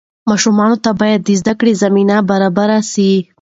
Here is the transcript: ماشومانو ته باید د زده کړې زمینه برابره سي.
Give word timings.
ماشومانو 0.29 0.77
ته 0.83 0.91
باید 1.01 1.19
د 1.23 1.29
زده 1.41 1.53
کړې 1.59 1.73
زمینه 1.83 2.17
برابره 2.29 2.79
سي. 2.91 3.11